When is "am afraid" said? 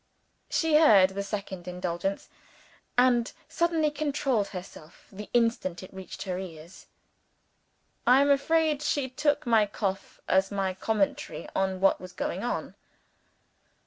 8.19-8.81